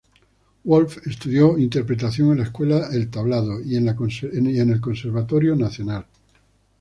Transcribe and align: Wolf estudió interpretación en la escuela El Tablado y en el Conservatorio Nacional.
Wolf 0.63 0.97
estudió 1.05 1.59
interpretación 1.59 2.31
en 2.31 2.37
la 2.39 2.45
escuela 2.45 2.87
El 2.91 3.11
Tablado 3.11 3.61
y 3.63 3.75
en 3.75 3.87
el 3.87 4.79
Conservatorio 4.81 5.55
Nacional. 5.55 6.07